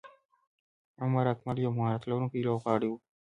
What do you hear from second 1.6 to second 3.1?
یو مهارت لرونکی لوبغاړی وو.